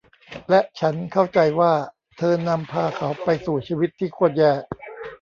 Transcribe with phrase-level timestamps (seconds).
[0.49, 1.73] และฉันเข้าใจว่า
[2.17, 4.51] เธอนำพาเขาไปสู่ชีวิตที่โครตแย่